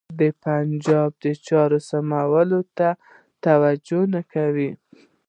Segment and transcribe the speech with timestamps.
[0.19, 2.97] د پنجاب د چارو سمبالولو ته یې
[3.45, 4.69] توجه نه کوله.